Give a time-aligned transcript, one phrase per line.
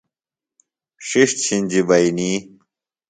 [1.07, 2.31] ݜِݜ چِھنجیۡ بئنی۔